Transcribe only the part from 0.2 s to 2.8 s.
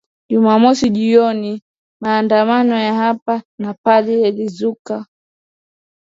Jumamosi jioni maandamano